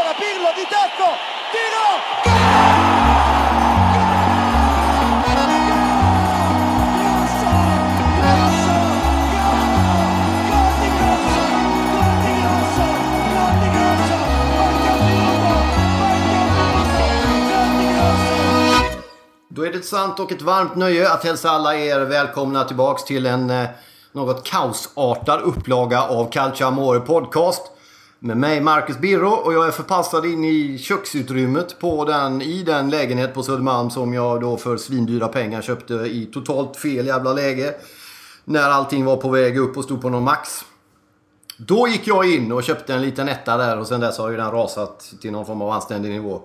[0.00, 1.08] ancora Pirlo di tacco,
[1.52, 1.88] tiro!
[19.48, 23.04] Då är det ett sant och ett varmt nöje att hälsa alla er välkomna tillbaks
[23.04, 23.68] till en eh,
[24.12, 27.62] något kaosartad upplaga av Calcio Amore Podcast.
[28.22, 32.90] Med mig Marcus Birro och jag är förpassad in i köksutrymmet på den, i den
[32.90, 37.74] lägenhet på Södermalm som jag då för svindyra pengar köpte i totalt fel jävla läge.
[38.44, 40.64] När allting var på väg upp och stod på någon max.
[41.56, 44.36] Då gick jag in och köpte en liten etta där och sen dess har ju
[44.36, 46.42] den rasat till någon form av anständig nivå.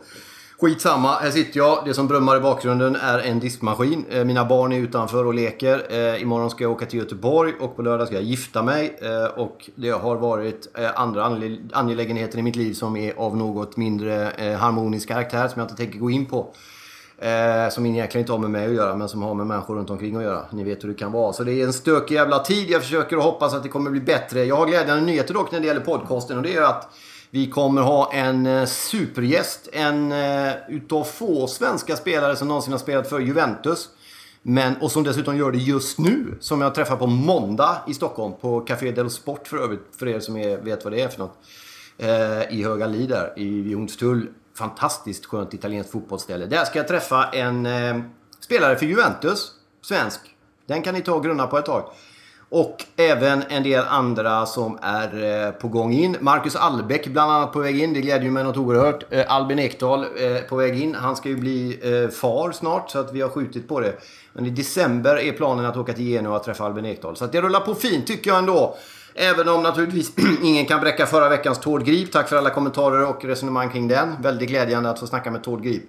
[0.61, 1.85] Skitsamma, här sitter jag.
[1.85, 4.05] Det som brummar i bakgrunden är en diskmaskin.
[4.09, 5.85] Eh, mina barn är utanför och leker.
[5.89, 8.97] Eh, imorgon ska jag åka till Göteborg och på lördag ska jag gifta mig.
[9.01, 11.23] Eh, och det har varit andra
[11.73, 15.99] angelägenheter i mitt liv som är av något mindre harmonisk karaktär som jag inte tänker
[15.99, 16.53] gå in på.
[17.17, 19.89] Eh, som egentligen inte har med mig att göra men som har med människor runt
[19.89, 20.45] omkring att göra.
[20.51, 21.33] Ni vet hur det kan vara.
[21.33, 22.69] Så det är en stökig jävla tid.
[22.69, 24.43] Jag försöker och hoppas att det kommer bli bättre.
[24.45, 26.89] Jag har glädjande nyheter dock när det gäller podcasten och det är att
[27.35, 29.69] vi kommer ha en eh, supergäst.
[29.73, 33.89] En eh, utav få svenska spelare som någonsin har spelat för Juventus.
[34.41, 36.37] Men, och som dessutom gör det just nu.
[36.39, 38.33] Som jag träffar på måndag i Stockholm.
[38.41, 39.81] På Café Del Sport för övrigt.
[39.97, 41.37] För er som är, vet vad det är för något.
[41.97, 44.27] Eh, I Höga Lider i Jonstull.
[44.57, 46.45] Fantastiskt skönt italienskt fotbollsställe.
[46.45, 48.01] Där ska jag träffa en eh,
[48.39, 49.51] spelare för Juventus.
[49.81, 50.19] Svensk.
[50.65, 51.91] Den kan ni ta och grunna på ett tag.
[52.49, 56.17] Och även en del andra som är eh, på gång in.
[56.19, 57.93] Marcus Albeck bland annat på väg in.
[57.93, 59.03] Det glädjer ju mig något oerhört.
[59.09, 60.95] Eh, Albin Ekdal eh, på väg in.
[60.95, 63.93] Han ska ju bli eh, far snart så att vi har skjutit på det.
[64.33, 67.15] Men i december är planen att åka till Genua och träffa Albin Ekdal.
[67.15, 68.77] Så att det rullar på fint tycker jag ändå.
[69.15, 70.11] Även om naturligtvis
[70.43, 72.11] ingen kan bräcka förra veckans Tord Grip.
[72.11, 74.15] Tack för alla kommentarer och resonemang kring den.
[74.21, 75.83] Väldigt glädjande att få snacka med Tord Grip.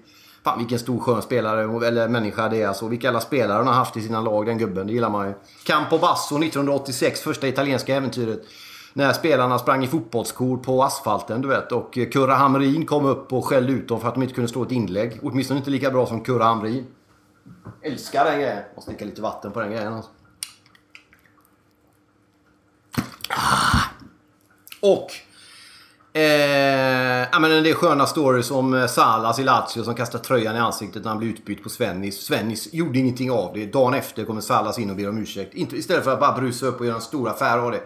[0.47, 2.89] Fan vilken stor skön spelare, eller människa det är alltså.
[2.89, 4.87] Vilka alla spelare han har haft i sina lag, den gubben.
[4.87, 5.35] Det gillar man ju.
[5.65, 8.43] Campo Basso 1986, första italienska äventyret.
[8.93, 11.73] När spelarna sprang i fotbollskor på asfalten, du vet.
[11.73, 14.49] Och eh, Kurra Hamrin kom upp och skällde ut dem för att de inte kunde
[14.49, 15.21] slå ett inlägg.
[15.23, 16.87] Åtminstone inte lika bra som Kurra Hamrin.
[17.83, 18.63] Älskar den grejen.
[18.75, 20.11] Måste dricka lite vatten på den grejen alltså.
[23.29, 23.81] Ah!
[24.81, 25.11] Och
[26.17, 30.57] Eh, ja, men en del sköna stories om eh, Salas i Lazio som kastar tröjan
[30.57, 32.21] i ansiktet när han blir utbytt på Svennis.
[32.21, 33.67] Svennis gjorde ingenting av det.
[33.67, 35.55] Dagen efter kommer Salas in och ber om ursäkt.
[35.55, 37.81] Inte, istället för att bara brusa upp och göra en stor affär av det.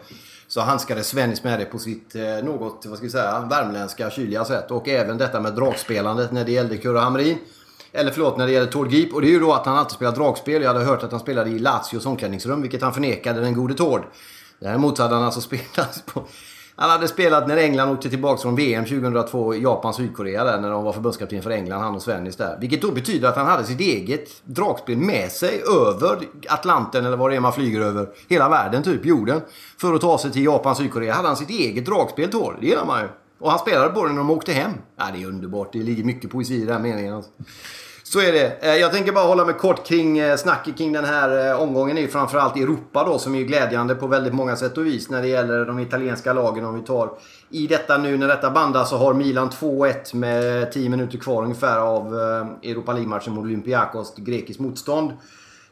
[0.49, 4.45] Så handskade Svennis med det på sitt eh, något, vad ska vi säga, värmländska kyliga
[4.45, 4.71] sätt.
[4.71, 7.39] Och även detta med dragspelandet när det gällde Kurre Hamrin.
[7.93, 9.15] Eller förlåt, när det gäller Tord Grip.
[9.15, 10.63] Och det är ju då att han alltid spelar dragspel.
[10.63, 14.03] Jag hade hört att han spelade i Lazios omklädningsrum, vilket han förnekade den gode Tord.
[14.59, 16.25] Däremot hade han alltså spelat på...
[16.81, 20.71] Han hade spelat när England åkte tillbaka från VM 2002 i Japan, Sydkorea där när
[20.71, 22.59] de var förbundskapten för England, han och Svennis där.
[22.61, 26.19] Vilket då betyder att han hade sitt eget dragspel med sig över
[26.49, 28.09] Atlanten eller vad det är man flyger över.
[28.29, 29.41] Hela världen, typ jorden.
[29.81, 32.57] För att ta sig till Japan, Sydkorea hade han sitt eget dragspel Tor.
[32.61, 33.09] Det gillar man ju.
[33.41, 34.73] Och han spelade på det när de åkte hem.
[34.97, 35.73] Ja, det är underbart.
[35.73, 37.15] Det ligger mycket poesi i den meningen.
[37.15, 37.31] Alltså.
[38.13, 38.57] Så är det.
[38.61, 41.69] Eh, jag tänker bara hålla mig kort kring eh, snacket kring den här eh, omgången.
[41.69, 41.99] omgången.
[41.99, 45.23] är ju framförallt Europa då som är glädjande på väldigt många sätt och vis när
[45.23, 46.65] det gäller de italienska lagen.
[46.65, 47.11] Om vi tar
[47.51, 51.79] i detta nu när detta bandas så har Milan 2-1 med 10 minuter kvar ungefär
[51.79, 52.15] av
[52.63, 55.13] Europa League-matchen mot Olympiakos, grekiskt motstånd.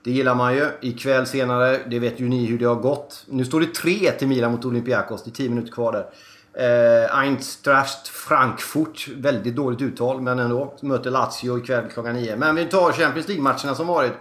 [0.04, 0.66] Det gillar man ju.
[0.80, 3.24] Ikväll senare, det vet ju ni hur det har gått.
[3.28, 5.24] Nu står det 3 till Milan mot Olympiakos.
[5.24, 6.06] Det är 10 minuter kvar där.
[6.58, 10.74] Eh, Eintracht Frankfurt, väldigt dåligt uttal men ändå.
[10.80, 12.36] Möter Lazio ikväll klockan 9.
[12.36, 14.12] Men vi tar Champions League-matcherna som varit.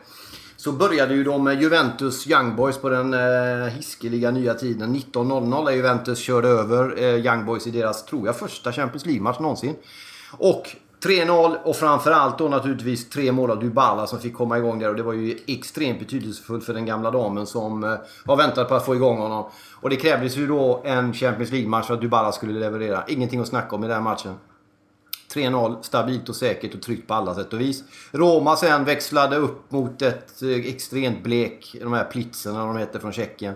[0.57, 4.95] Så började ju de med Juventus Young Boys på den eh, hiskeliga nya tiden.
[4.95, 9.39] 19.00 Där Juventus körde över eh, Young Boys i deras, tror jag, första Champions League-match
[9.39, 9.75] någonsin.
[10.31, 14.89] Och 3-0 och framförallt då naturligtvis tre mål av Dybala som fick komma igång där
[14.89, 17.95] och det var ju extremt betydelsefullt för den gamla damen som eh,
[18.25, 19.45] har väntat på att få igång honom.
[19.81, 23.03] Och det krävdes ju då en Champions League-match för att Dybala skulle leverera.
[23.07, 24.35] Ingenting att snacka om i den matchen.
[25.33, 27.83] 3-0, stabilt och säkert och tryggt på alla sätt och vis.
[28.11, 33.13] Roma sen växlade upp mot ett eh, extremt blek, de här Plitzen de heter från
[33.13, 33.53] Tjeckien.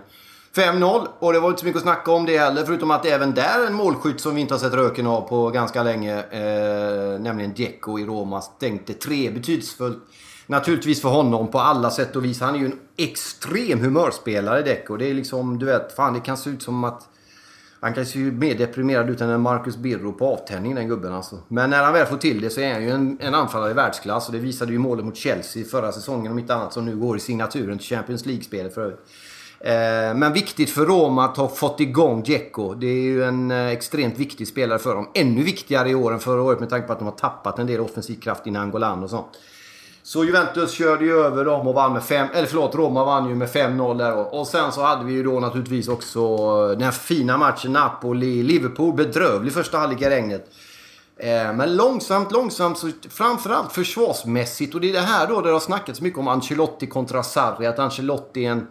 [0.56, 3.10] 5-0 och det var inte så mycket att snacka om det heller förutom att det
[3.10, 6.18] även där är en målskytt som vi inte har sett röken av på ganska länge.
[6.18, 8.40] Eh, nämligen Dzeko i Roma.
[8.40, 9.98] Stänkte tre betydelsefullt.
[10.46, 12.40] Naturligtvis för honom på alla sätt och vis.
[12.40, 14.96] Han är ju en extrem humörspelare Dzeko.
[14.96, 17.08] Det är liksom, du vet, fan det kan se ut som att
[17.80, 21.38] han kan se mer deprimerad ut än en Marcus Birro på avtändning den gubben alltså.
[21.48, 23.74] Men när han väl får till det så är han ju en, en anfallare i
[23.74, 24.26] världsklass.
[24.26, 27.16] Och det visade ju målet mot Chelsea förra säsongen om inte annat som nu går
[27.16, 29.00] i signaturen till Champions League-spelet för övrigt.
[29.64, 32.74] Eh, men viktigt för Roma att ha fått igång Dzeko.
[32.74, 35.08] Det är ju en eh, extremt viktig spelare för dem.
[35.14, 37.66] Ännu viktigare i år än förra året med tanke på att de har tappat en
[37.66, 39.26] del offensiv kraft i Nangolan och sånt.
[40.02, 42.28] Så Juventus körde ju över dem och vann med 5...
[42.34, 44.34] Eller förlåt, Roma vann ju med 5-0 där.
[44.34, 46.36] Och sen så hade vi ju då naturligtvis också
[46.68, 48.94] den här fina matchen Napoli-Liverpool.
[48.94, 50.50] Bedrövlig första halvlek i regnet.
[51.16, 54.74] Eh, men långsamt, långsamt, så framförallt försvarsmässigt.
[54.74, 57.66] Och det är det här då där det har snackats mycket om Ancelotti kontra Sarri.
[57.66, 58.66] Att Ancelotti är en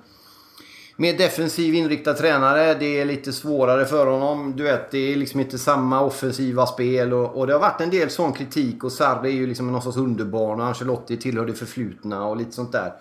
[1.01, 2.74] mer defensiv inriktad tränare.
[2.74, 4.53] Det är lite svårare för honom.
[4.56, 7.13] Du vet, det är liksom inte samma offensiva spel.
[7.13, 8.83] Och, och det har varit en del sån kritik.
[8.83, 10.59] Och Sarri är ju liksom någon sorts underbarn.
[10.59, 12.94] Och Ancelotti tillhör det förflutna och lite sånt där.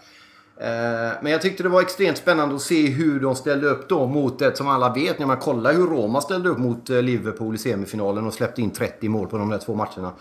[0.61, 4.06] Eh, men jag tyckte det var extremt spännande att se hur de ställde upp då
[4.06, 7.55] mot ett som alla vet när man kollar hur Roma ställde upp mot eh, Liverpool
[7.55, 10.12] i semifinalen och släppte in 30 mål på de där två matcherna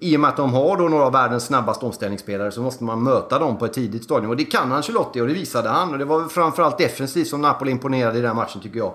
[0.00, 3.02] i och med att de har då några av världens snabbaste omställningsspelare så måste man
[3.02, 4.30] möta dem på ett tidigt stadium.
[4.30, 5.92] Och det kan Ancelotti och det visade han.
[5.92, 8.94] Och det var framförallt defensivt som Napoli imponerade i den matchen tycker jag.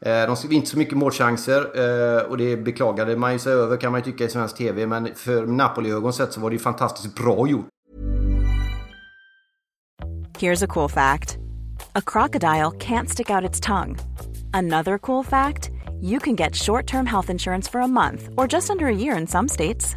[0.00, 3.76] Eh, de fick inte så mycket målchanser eh, och det beklagade man ju sig över
[3.76, 4.86] kan man ju tycka i svensk TV.
[4.86, 7.66] Men för Napoli-ögon sett så var det ju fantastiskt bra gjort.
[10.38, 11.38] Here's a cool fact.
[11.94, 13.96] A crocodile can't stick out its tongue.
[14.54, 15.70] Another cool fact.
[16.00, 19.26] You can get short-term health insurance for a month or just under a year in
[19.26, 19.96] some states.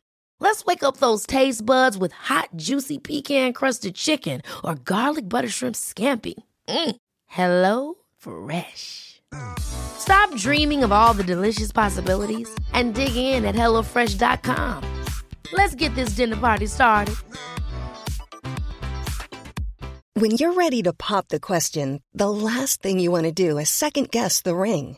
[0.41, 5.47] Let's wake up those taste buds with hot, juicy pecan crusted chicken or garlic butter
[5.47, 6.33] shrimp scampi.
[6.67, 6.95] Mm.
[7.27, 9.21] Hello Fresh.
[9.59, 14.83] Stop dreaming of all the delicious possibilities and dig in at HelloFresh.com.
[15.53, 17.15] Let's get this dinner party started.
[20.15, 23.69] When you're ready to pop the question, the last thing you want to do is
[23.69, 24.97] second guess the ring.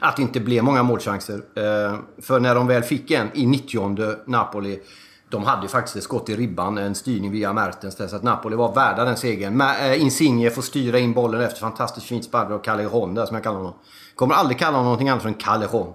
[0.00, 1.34] Att det inte blev många målchanser.
[1.34, 4.80] Eh, för när de väl fick en i 90 Napoli
[5.30, 8.22] de hade ju faktiskt ett skott i ribban, en styrning via Mertens där, så att
[8.22, 9.60] Napoli var värda den segern.
[9.60, 13.44] Eh, Insigne får styra in bollen efter fantastiskt fint spark av Callejon där som jag
[13.44, 13.74] kallar honom.
[14.14, 15.94] Kommer aldrig kalla honom någonting annat än Callejon.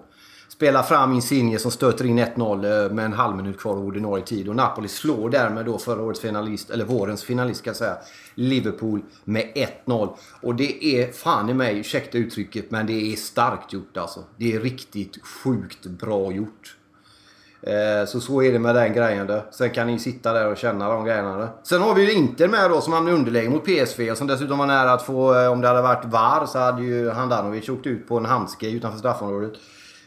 [0.63, 4.25] Spelar fram Insigne som stöter in 1-0 eh, med en halv minut kvar av ordinarie
[4.25, 4.49] tid.
[4.49, 7.97] Och Napoli slår därmed då förra årets finalist, eller vårens finalist ska jag säga,
[8.35, 9.51] Liverpool med
[9.85, 10.09] 1-0.
[10.41, 14.23] Och det är fan i mig, ursäkta uttrycket, men det är starkt gjort alltså.
[14.37, 16.75] Det är riktigt sjukt bra gjort.
[17.61, 19.27] Eh, så så är det med den grejen.
[19.27, 19.45] Då.
[19.51, 21.37] Sen kan ni sitta där och känna de grejerna.
[21.37, 21.47] Då.
[21.63, 24.27] Sen har vi ju Inter med då som hamnade i underläge mot PSV och som
[24.27, 27.69] dessutom var nära att få, eh, om det hade varit VAR så hade ju Handanovic
[27.69, 29.53] åkt ut på en handske utanför straffområdet.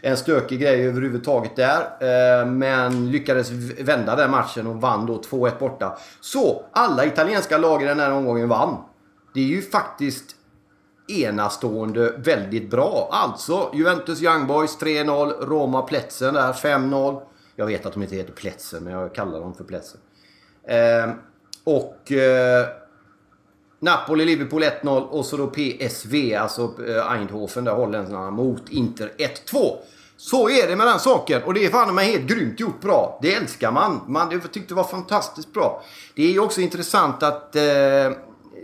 [0.06, 1.80] En stökig grej överhuvudtaget där.
[1.80, 5.98] Eh, men lyckades vända den matchen och vann då 2-1 borta.
[6.20, 8.76] Så alla italienska lag i den här omgången vann.
[9.34, 10.24] Det är ju faktiskt
[11.08, 13.08] enastående väldigt bra.
[13.12, 17.22] Alltså Juventus Young Boys 3-0, Roma Plätzen där 5-0.
[17.56, 20.00] Jag vet att de inte heter Plätzen, men jag kallar dem för Plätzen.
[20.64, 21.10] Eh,
[21.64, 22.12] och...
[22.12, 22.66] Eh,
[23.80, 29.76] Napoli-Liverpool 1-0 och så då PSV, alltså eh, Eindhoven, där holländarna, mot Inter 1-2.
[30.16, 33.18] Så är det med den saken och det är fan mig helt grymt gjort bra.
[33.22, 34.00] Det älskar man.
[34.08, 35.82] Man tyckte det var fantastiskt bra.
[36.14, 37.56] Det är ju också intressant att...
[37.56, 37.62] Eh,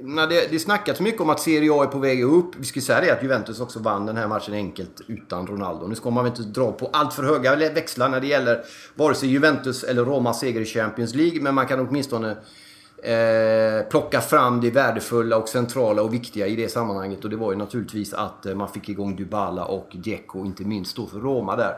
[0.04, 2.56] när det, det snackats mycket om att Serie A är på väg upp.
[2.56, 5.86] Vi ska säga det att Juventus också vann den här matchen enkelt utan Ronaldo.
[5.86, 8.64] Nu ska man väl inte dra på allt för höga växlar när det gäller
[8.94, 11.40] vare sig Juventus eller Romas seger i Champions League.
[11.40, 12.36] Men man kan åtminstone
[13.02, 17.24] eh, plocka fram det värdefulla och centrala och viktiga i det sammanhanget.
[17.24, 20.96] Och det var ju naturligtvis att eh, man fick igång Dybala och Dzeko, inte minst
[20.96, 21.74] då för Roma där.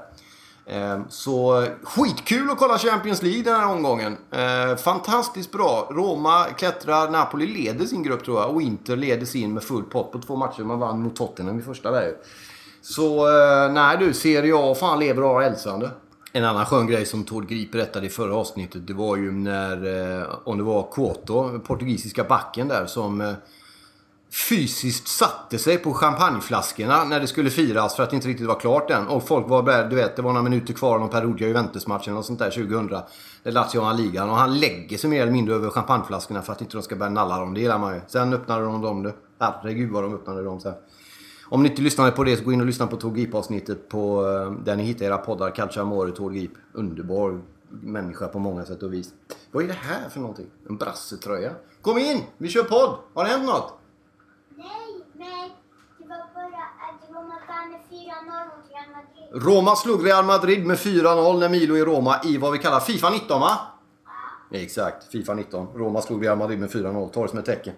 [0.66, 4.16] Eh, så skitkul att kolla Champions League den här omgången.
[4.30, 5.88] Eh, fantastiskt bra.
[5.90, 10.12] Roma klättrar, Napoli leder sin grupp tror jag och Inter leder sin med full pott
[10.12, 10.62] på två matcher.
[10.62, 12.12] Man vann mot Tottenham i första där
[12.82, 15.90] Så eh, nej du, Serie A fan lever och har hälsande.
[16.36, 19.76] En annan skön grej som Tord Grip berättade i förra avsnittet, det var ju när,
[20.20, 23.32] eh, om det var Kåto, portugisiska backen där, som eh,
[24.48, 28.60] fysiskt satte sig på champagneflaskorna när det skulle firas för att det inte riktigt var
[28.60, 29.08] klart än.
[29.08, 32.16] Och folk var där, du vet, det var några minuter kvar av någon Perugia Juventus-matchen
[32.16, 33.00] och sånt där 2000.
[33.42, 36.76] Det Lazio ligan och han lägger sig mer eller mindre över champagneflaskorna för att inte
[36.76, 37.54] de ska börja nalla dem.
[37.54, 38.00] Det gillar man ju.
[38.06, 39.12] Sen öppnade de dem du.
[39.40, 40.74] Herregud vad de öppnade dem sen.
[41.54, 44.26] Om ni inte lyssnade på det så gå in och lyssna på Tord Grip-avsnittet på
[44.26, 45.50] eh, där ni hittar era poddar.
[45.50, 46.50] Calcio Amore, Tord Grip.
[46.72, 49.12] Underbar människa på många sätt och vis.
[49.50, 50.46] Vad är det här för någonting?
[50.68, 51.52] En brassetröja?
[51.82, 52.22] Kom in!
[52.38, 52.98] Vi kör podd!
[53.14, 53.78] Har det hänt något?
[59.32, 63.10] Roma slog Real Madrid med 4-0 när Milo i Roma i vad vi kallar Fifa
[63.10, 63.58] 19 va?
[64.50, 65.66] Exakt, Fifa 19.
[65.74, 67.10] Roma slog Real Madrid med 4-0.
[67.10, 67.74] Tar det som ett tecken.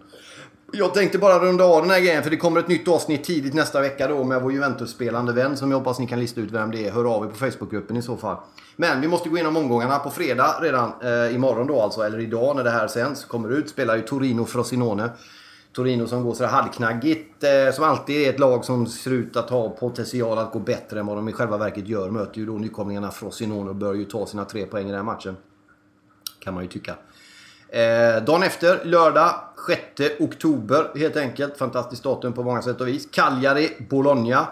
[0.73, 3.55] Jag tänkte bara runda av den här grejen för det kommer ett nytt avsnitt tidigt
[3.55, 6.71] nästa vecka då med vår Juventus-spelande vän som jag hoppas ni kan lista ut vem
[6.71, 6.91] det är.
[6.91, 8.37] Hör av er på Facebookgruppen i så fall.
[8.77, 9.99] Men vi måste gå igenom omgångarna.
[9.99, 13.69] På fredag redan, eh, imorgon då alltså, eller idag när det här sänds, kommer ut,
[13.69, 15.11] spelar ju Torino Frosinone.
[15.73, 17.45] Torino som går sådär halvknaggigt.
[17.45, 21.01] Eh, som alltid är ett lag som ser ut att ha potential att gå bättre
[21.01, 22.11] än vad de i själva verket gör.
[22.11, 25.03] Möter ju då nykomlingarna Frosinone och bör ju ta sina tre poäng i den här
[25.03, 25.37] matchen.
[26.41, 26.95] Kan man ju tycka.
[27.69, 29.35] Eh, dagen efter, lördag
[29.97, 31.59] 6 oktober helt enkelt.
[31.59, 33.09] Fantastiskt datum på många sätt och vis.
[33.11, 34.49] Cagliari, Bologna.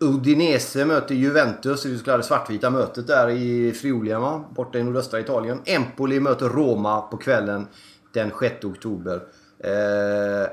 [0.00, 5.20] Udinese möter Juventus i det så kallade svartvita mötet där i Friuliama borta i nordöstra
[5.20, 5.60] Italien.
[5.64, 7.66] Empoli möter Roma på kvällen
[8.12, 9.20] den 6 oktober.
[9.58, 10.50] Eh,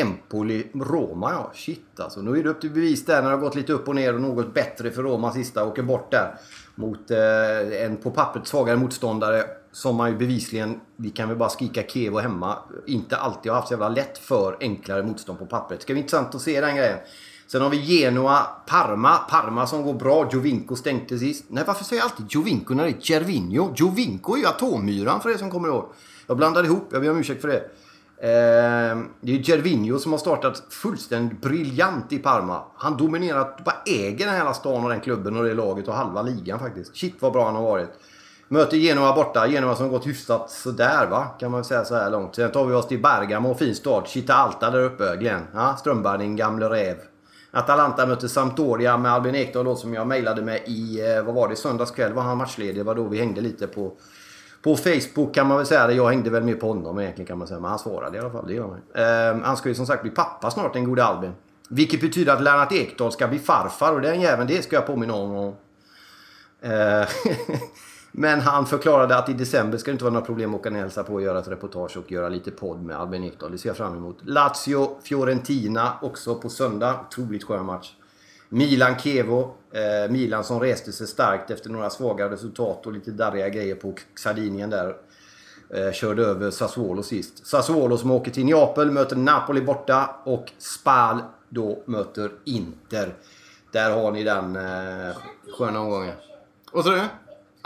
[0.00, 1.50] Empoli, Roma ja.
[1.54, 2.20] Shit alltså.
[2.20, 4.14] Nu är det upp till bevis där när det har gått lite upp och ner
[4.14, 5.66] och något bättre för Roma sista.
[5.66, 6.34] Åker bort där
[6.74, 9.44] mot eh, en på pappret svagare motståndare.
[9.74, 13.68] Som man ju bevisligen, vi kan väl bara skrika Kevo hemma, inte alltid har haft
[13.68, 15.80] så jävla lätt för enklare motstånd på pappret.
[15.80, 16.98] Det ska bli intressant att se den grejen.
[17.46, 19.16] Sen har vi Genoa, Parma.
[19.16, 20.28] Parma som går bra.
[20.32, 21.44] Jovinko stänkte sist.
[21.48, 23.72] Nej, varför säger jag alltid Jovinko när det är Gervinho?
[23.76, 25.84] Jovinko är ju atommyran för er som kommer ihåg.
[26.26, 27.60] Jag blandade ihop, jag ber om ursäkt för det.
[28.18, 32.62] Eh, det är Gervinho som har startat fullständigt briljant i Parma.
[32.76, 36.22] Han dominerar, bara äger den här stan och den klubben och det laget och halva
[36.22, 36.96] ligan faktiskt.
[36.96, 37.90] Shit vad bra han har varit.
[38.54, 39.46] Möter Genoa borta.
[39.46, 42.34] Genoa som gått hyfsat sådär va, kan man säga så här långt.
[42.34, 44.06] Sen tar vi oss till Bergamo, fin stad.
[44.06, 45.42] Chitalta där uppe, Glenn.
[45.54, 46.96] Ja, Strömberg, din gamle räv.
[47.50, 51.48] Atalanta möter Sampdoria med Albin Ekdal då som jag mejlade med i, eh, vad var
[51.48, 52.76] det, söndags kväll var han matchledig.
[52.76, 53.92] Det var då vi hängde lite på
[54.62, 55.92] på Facebook kan man väl säga det.
[55.92, 57.60] Jag hängde väl med på honom egentligen kan man säga.
[57.60, 58.46] Men han svarade i alla fall.
[58.46, 58.80] Det gör man.
[58.94, 61.32] Eh, han ska ju som sagt bli pappa snart, den gode Albin.
[61.68, 65.14] Vilket betyder att Lennart Ekdal ska bli farfar och den jäveln, det ska jag påminna
[65.14, 65.54] om.
[66.60, 66.70] Eh,
[68.16, 70.76] men han förklarade att i december ska det inte vara några problem att åka ner
[70.76, 73.52] och hälsa på och göra ett reportage och göra lite podd med Albin Ekdal.
[73.52, 74.18] Det ser jag fram emot.
[74.22, 77.00] Lazio, Fiorentina också på söndag.
[77.08, 77.94] Otroligt skön match.
[78.48, 79.54] Milan-Kevo.
[79.72, 83.94] Eh, Milan som reste sig starkt efter några svaga resultat och lite darriga grejer på
[84.14, 84.96] Sardinien där.
[85.70, 87.46] Eh, körde över Sassuolo sist.
[87.46, 93.14] Sassuolo som åker till Neapel möter Napoli borta och Spal då möter Inter.
[93.70, 95.16] Där har ni den eh,
[95.58, 96.14] sköna omgången.
[96.72, 97.00] Vad sa du?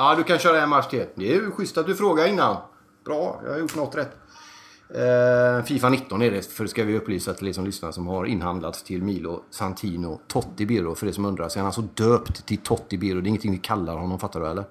[0.00, 1.06] Ja, du kan köra en match till.
[1.14, 2.56] Det är ju schysst att du frågar innan.
[3.04, 4.16] Bra, jag har gjort något rätt.
[4.94, 8.06] Eh, Fifa 19 är det, för det ska vi upplysa till er som lyssnar, som
[8.06, 10.94] har inhandlats till Milo Santino Totti Birro.
[10.94, 13.20] För det som undrar, så är han alltså döpt till Totti Birro.
[13.20, 14.64] Det är ingenting vi kallar honom, fattar du eller?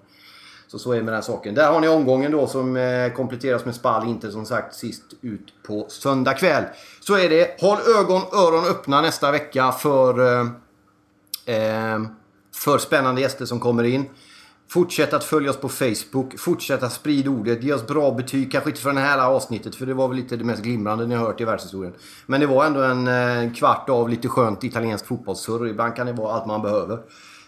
[0.67, 1.55] Så så är det med den saken.
[1.55, 5.53] Där har ni omgången då som eh, kompletteras med Spal, inte som sagt sist ut
[5.67, 6.63] på söndag kväll.
[6.99, 7.61] Så är det.
[7.61, 10.47] Håll ögon, öron öppna nästa vecka för, eh,
[11.55, 11.99] eh
[12.55, 14.05] för spännande gäster som kommer in.
[14.69, 16.39] Fortsätt att följa oss på Facebook.
[16.39, 17.63] Fortsätt att sprida ordet.
[17.63, 18.51] Ge oss bra betyg.
[18.51, 21.15] Kanske inte för det här avsnittet, för det var väl lite det mest glimrande ni
[21.15, 21.93] har hört i världshistorien.
[22.25, 25.67] Men det var ändå en eh, kvart av lite skönt italienskt fotbollssurr.
[25.67, 26.99] Ibland kan det vara allt man behöver.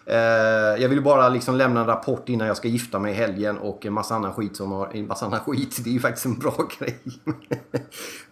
[0.05, 3.57] Eh, jag vill bara liksom lämna en rapport innan jag ska gifta mig i helgen
[3.57, 4.89] och en massa annan skit som har...
[4.93, 6.99] En massa annan skit, det är ju faktiskt en bra grej.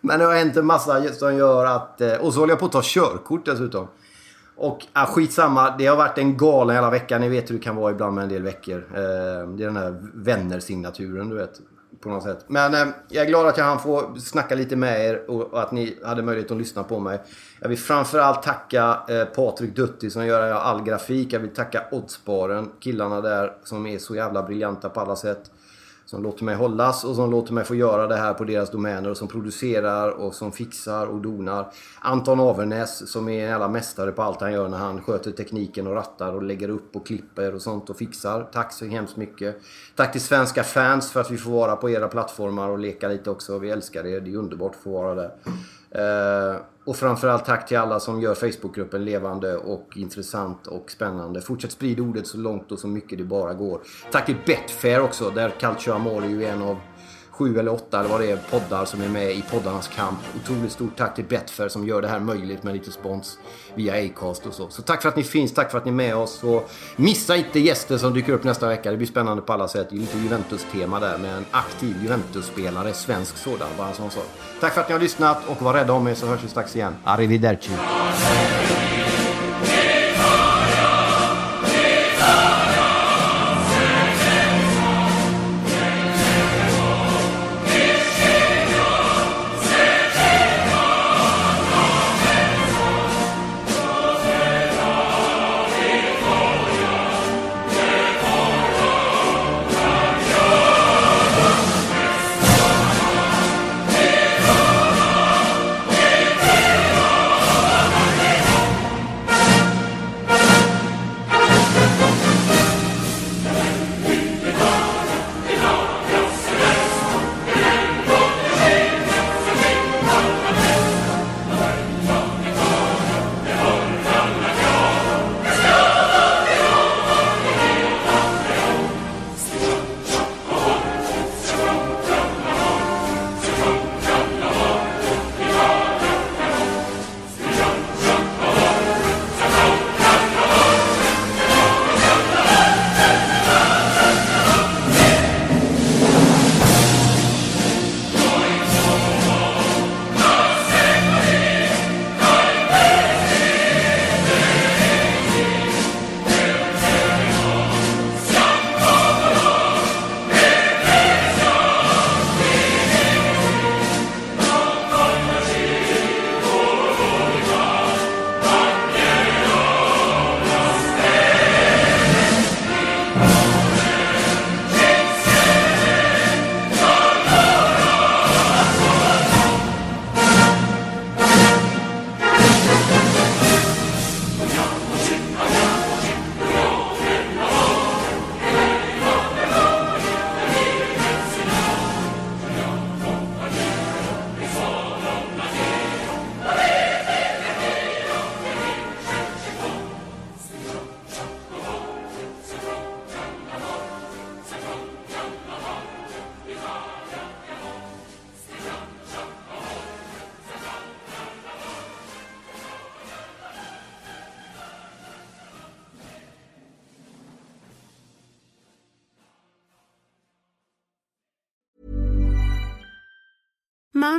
[0.01, 2.01] Men det har hänt en massa som gör att...
[2.01, 3.87] Eh, och så håller jag på att ta körkort dessutom.
[4.57, 7.21] Och ah, skitsamma, det har varit en galen hela veckan.
[7.21, 8.77] Ni vet hur det kan vara ibland med en del veckor.
[8.93, 11.61] Eh, det är den här vänner-signaturen, du vet.
[11.99, 12.45] På något sätt.
[12.47, 15.61] Men eh, jag är glad att jag hann få snacka lite med er och, och,
[15.61, 17.19] att ni hade möjlighet att lyssna på mig.
[17.59, 21.33] Jag vill framförallt tacka eh, Patrik Dutti som gör all grafik.
[21.33, 25.51] Jag vill tacka Oddsbaren, killarna där som är så jävla briljanta på alla sätt
[26.07, 29.09] som låter mig hållas och som låter mig få göra det här på deras domäner
[29.09, 31.71] och som producerar och som fixar och donar.
[31.99, 35.87] Anton Avernäs som är en jävla mästare på allt han gör när han sköter tekniken
[35.87, 38.47] och rattar och lägger upp och klipper och sånt och fixar.
[38.53, 39.57] Tack så hemskt mycket.
[39.95, 43.29] Tack till svenska fans för att vi får vara på era plattformar och leka lite
[43.29, 43.59] också.
[43.59, 44.21] Vi älskar er.
[44.21, 45.31] Det är underbart att få vara där.
[45.91, 51.41] Eh, och framförallt tack till alla som gör Facebookgruppen levande och intressant och spännande.
[51.41, 53.81] Fortsätt sprida ordet så långt och så mycket det bara går.
[54.11, 56.77] Tack till Betfair också, där Calcio Amore ju är en av
[57.37, 60.19] sju eller åtta eller vad det är poddar som är med i poddarnas kamp.
[60.43, 63.37] Otroligt stort tack till Betfair som gör det här möjligt med lite spons
[63.75, 64.69] via Acast och så.
[64.69, 66.43] Så tack för att ni finns, tack för att ni är med oss.
[66.43, 68.91] Och missa inte gäster som dyker upp nästa vecka.
[68.91, 69.87] Det blir spännande på alla sätt.
[69.89, 74.27] Det är lite Juventus-tema där med en aktiv Juventus-spelare, svensk sådan, bara en sån sak.
[74.59, 76.75] Tack för att ni har lyssnat och var rädda om er så hörs vi strax
[76.75, 76.95] igen.
[77.03, 77.71] Arrivederci!